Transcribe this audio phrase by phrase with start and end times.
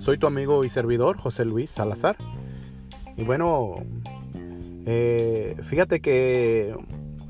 [0.00, 2.16] Soy tu amigo y servidor, José Luis Salazar.
[3.18, 3.74] Y bueno,
[4.86, 6.74] eh, fíjate que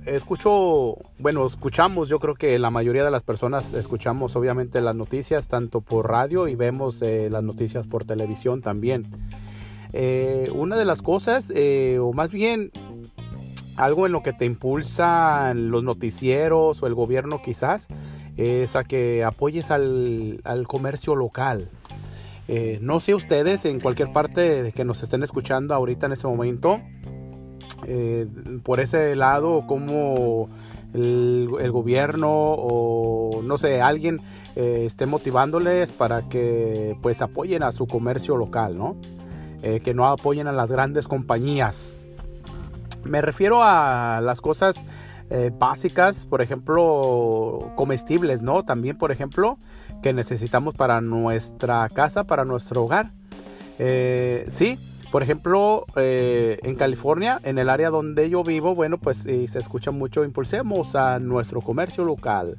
[0.07, 5.49] escucho, bueno, escuchamos, yo creo que la mayoría de las personas escuchamos obviamente las noticias
[5.49, 9.05] tanto por radio y vemos eh, las noticias por televisión también.
[9.93, 11.53] Eh, una de las cosas,
[12.01, 12.71] o más bien
[13.75, 17.89] algo en lo que te impulsan los noticieros o el gobierno quizás,
[18.37, 21.69] es a que apoyes al, comercio local.
[22.49, 26.81] Eh, no sé ustedes en cualquier parte que nos estén escuchando ahorita en este momento,
[27.87, 28.27] eh,
[28.65, 30.49] por ese lado, como
[30.93, 34.21] el, gobierno o no sé, alguien
[34.57, 38.97] eh, esté motivándoles para que pues apoyen a su comercio local, ¿no?
[39.61, 41.95] que no apoyen a las grandes compañías.
[43.05, 44.87] Me refiero a las cosas
[45.59, 48.65] básicas, por ejemplo, comestibles, ¿no?
[48.65, 49.59] También, por ejemplo,
[50.03, 53.11] que necesitamos para nuestra casa, para nuestro hogar.
[53.79, 54.79] Eh, sí,
[55.11, 59.91] por ejemplo, eh, en California, en el área donde yo vivo, bueno, pues se escucha
[59.91, 62.59] mucho, impulsemos a nuestro comercio local.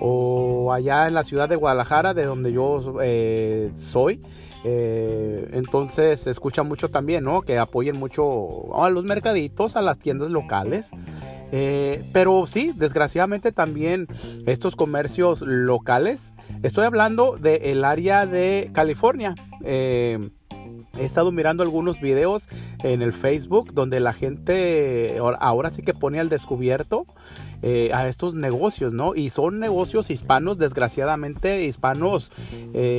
[0.00, 2.80] O allá en la ciudad de Guadalajara, de donde yo
[3.74, 4.22] soy,
[4.64, 7.42] entonces se escucha mucho también, ¿no?
[7.42, 10.90] Que apoyen mucho a los mercaditos, a las tiendas locales.
[11.52, 14.06] Eh, pero sí, desgraciadamente también
[14.46, 19.34] estos comercios locales, estoy hablando del área de California.
[19.64, 20.30] Eh,
[20.98, 22.48] he estado mirando algunos videos
[22.82, 27.06] en el Facebook donde la gente ahora sí que pone al descubierto
[27.62, 29.14] eh, a estos negocios, ¿no?
[29.14, 32.32] Y son negocios hispanos, desgraciadamente hispanos,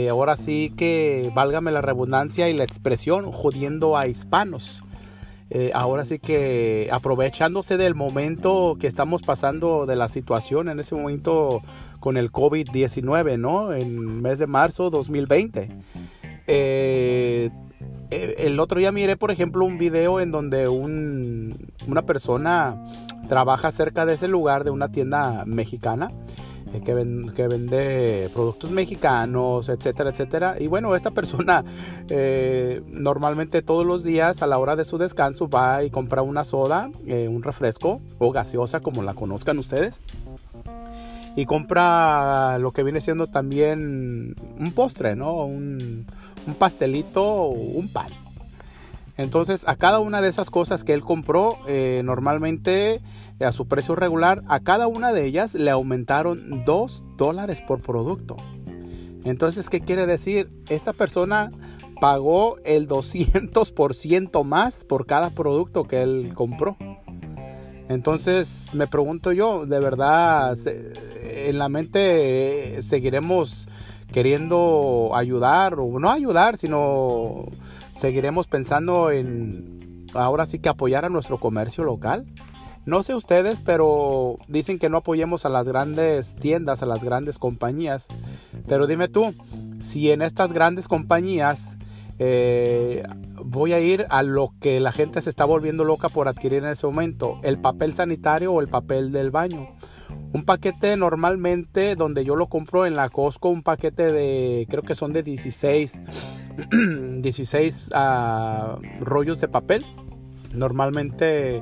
[0.09, 4.83] ahora sí que válgame la redundancia y la expresión, jodiendo a hispanos.
[5.53, 10.95] Eh, ahora sí que aprovechándose del momento que estamos pasando de la situación en ese
[10.95, 11.61] momento
[11.99, 13.73] con el COVID-19, ¿no?
[13.73, 15.69] En mes de marzo 2020.
[16.47, 17.49] Eh,
[18.11, 22.81] eh, el otro día miré, por ejemplo, un video en donde una persona
[23.27, 26.11] trabaja cerca de ese lugar de una tienda mexicana
[26.73, 30.55] eh, que, vende productos mexicanos, etcétera, etcétera.
[30.59, 31.63] Y bueno, esta persona
[32.09, 36.43] eh, normalmente todos los días a la hora de su descanso va y compra una
[36.43, 40.01] soda, eh, un refresco o gaseosa como la conozcan ustedes.
[41.35, 45.45] Y compra lo que viene siendo también un postre, ¿no?
[45.45, 46.05] Un,
[46.45, 48.20] un pastelito, un pan.
[49.21, 51.57] Entonces, a cada una de esas cosas que él compró,
[52.03, 53.01] normalmente
[53.39, 58.37] a su precio regular, a cada una de ellas le aumentaron 2 dólares por producto.
[59.23, 60.49] Entonces, ¿qué quiere decir?
[60.69, 61.51] Esta persona
[61.99, 66.75] pagó el 200% más por cada producto que él compró.
[67.89, 73.67] Entonces, me pregunto yo, ¿de verdad en la mente seguiremos
[74.11, 77.45] queriendo ayudar o no ayudar, sino
[77.93, 82.25] seguiremos pensando en ahora sí que apoyar a nuestro comercio local?
[82.85, 87.37] No sé ustedes, pero dicen que no apoyemos a las grandes tiendas, a las grandes
[87.37, 88.07] compañías.
[88.67, 89.35] Pero dime tú,
[89.79, 91.77] si en estas grandes compañías
[92.17, 93.03] eh,
[93.43, 96.69] voy a ir a lo que la gente se está volviendo loca por adquirir en
[96.69, 99.69] ese momento, el papel sanitario o el papel del baño.
[100.33, 104.95] Un paquete normalmente donde yo lo compro en la Costco, un paquete de, creo que
[104.95, 106.01] son de 16,
[107.19, 109.85] 16 ah, rollos de papel.
[110.53, 111.61] Normalmente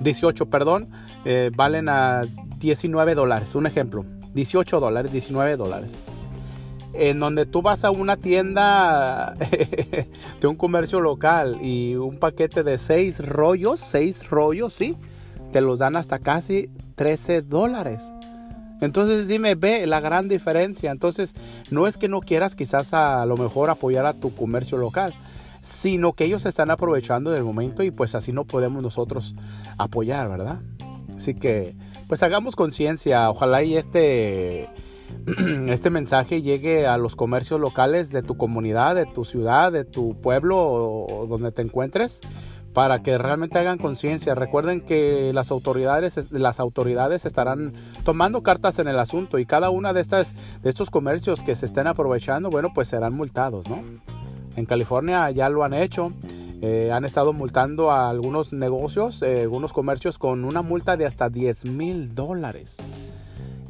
[0.00, 0.88] 18, perdón,
[1.24, 2.22] eh, valen a
[2.58, 3.54] 19 dólares.
[3.54, 4.04] Un ejemplo,
[4.34, 5.96] 18 dólares, 19 dólares.
[6.94, 9.34] En donde tú vas a una tienda
[10.40, 14.96] de un comercio local y un paquete de 6 rollos, 6 rollos, sí,
[15.56, 18.12] te los dan hasta casi 13 dólares.
[18.82, 20.90] Entonces dime, ve la gran diferencia.
[20.90, 21.34] Entonces
[21.70, 25.14] no es que no quieras quizás a lo mejor apoyar a tu comercio local,
[25.62, 29.34] sino que ellos se están aprovechando del momento y pues así no podemos nosotros
[29.78, 30.60] apoyar, ¿verdad?
[31.16, 31.74] Así que
[32.06, 34.68] pues hagamos conciencia, ojalá y este,
[35.68, 40.20] este mensaje llegue a los comercios locales de tu comunidad, de tu ciudad, de tu
[40.20, 42.20] pueblo o donde te encuentres
[42.76, 44.34] para que realmente hagan conciencia.
[44.34, 47.72] Recuerden que las autoridades, las autoridades estarán
[48.04, 51.64] tomando cartas en el asunto y cada una de estas de estos comercios que se
[51.64, 53.82] estén aprovechando, bueno, pues serán multados, ¿no?
[54.56, 56.12] En California ya lo han hecho.
[56.60, 61.30] Eh, han estado multando a algunos negocios, eh, algunos comercios con una multa de hasta
[61.30, 62.76] 10 mil dólares.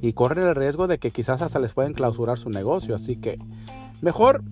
[0.03, 2.97] Y corren el riesgo de que quizás hasta les pueden clausurar su negocio.
[2.97, 3.39] Así que
[4.03, 4.43] mejor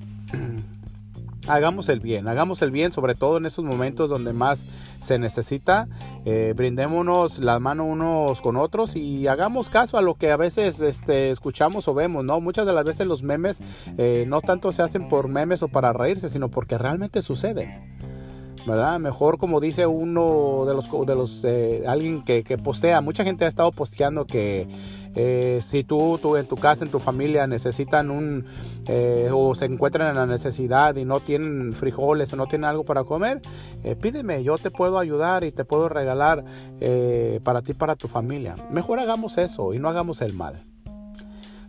[1.46, 4.66] hagamos el bien, hagamos el bien, sobre todo en esos momentos donde más
[4.98, 5.88] se necesita.
[6.24, 10.80] Eh, brindémonos la mano unos con otros y hagamos caso a lo que a veces
[10.80, 12.40] este, escuchamos o vemos, ¿no?
[12.40, 13.60] Muchas de las veces los memes
[13.98, 17.94] eh, no tanto se hacen por memes o para reírse, sino porque realmente suceden.
[18.66, 18.98] ¿verdad?
[18.98, 23.48] Mejor como dice uno de los, de los eh, alguien que, postea, mucha gente ha
[23.48, 24.66] estado posteando que
[25.14, 28.44] eh, si tú, tú en tu casa, en tu familia necesitan un
[28.86, 32.84] eh, o se encuentran en la necesidad y no tienen frijoles o no tienen algo
[32.84, 33.40] para comer,
[34.00, 36.44] pídeme, yo te puedo ayudar y te puedo regalar
[37.42, 38.56] para ti, para tu familia.
[38.70, 40.54] Mejor hagamos eso y no hagamos el mal.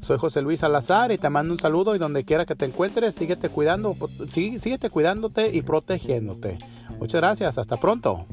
[0.06, 3.16] Soy José Luis Salazar y te mando un saludo y donde quiera que te encuentres,
[3.16, 3.96] síguete cuidando,
[4.28, 6.60] síguete cuidándote y protegiéndote.
[7.00, 8.28] Muchas gracias, hasta pronto.